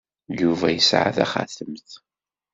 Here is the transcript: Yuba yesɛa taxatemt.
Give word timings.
Yuba 0.39 0.67
yesɛa 0.71 1.11
taxatemt. 1.17 1.89